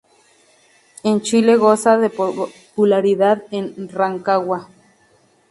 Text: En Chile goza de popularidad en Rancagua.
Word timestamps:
En 1.03 1.21
Chile 1.21 1.57
goza 1.57 1.99
de 1.99 2.09
popularidad 2.09 3.43
en 3.51 3.87
Rancagua. 3.87 4.67